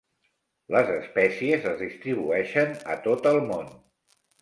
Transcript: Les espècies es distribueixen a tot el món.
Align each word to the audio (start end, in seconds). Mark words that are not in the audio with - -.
Les 0.75 0.89
espècies 0.93 1.69
es 1.73 1.77
distribueixen 1.83 2.77
a 2.97 3.01
tot 3.07 3.33
el 3.37 3.43
món. 3.55 3.73